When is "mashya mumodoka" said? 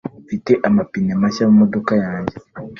1.21-1.93